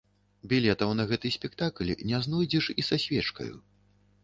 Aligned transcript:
Білетаў 0.53 0.93
на 0.99 1.05
гэты 1.11 1.31
спектакль 1.35 1.93
не 2.13 2.23
знойдзеш 2.29 2.73
і 2.79 2.89
са 2.91 3.01
свечкаю. 3.07 3.55